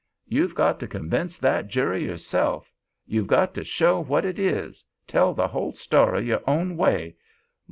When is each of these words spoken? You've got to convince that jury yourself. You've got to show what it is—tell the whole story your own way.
You've 0.25 0.55
got 0.55 0.79
to 0.79 0.87
convince 0.87 1.37
that 1.37 1.67
jury 1.67 2.03
yourself. 2.03 2.73
You've 3.05 3.27
got 3.27 3.53
to 3.53 3.63
show 3.63 3.99
what 3.99 4.25
it 4.25 4.39
is—tell 4.39 5.35
the 5.35 5.47
whole 5.47 5.73
story 5.73 6.25
your 6.25 6.41
own 6.49 6.75
way. 6.75 7.17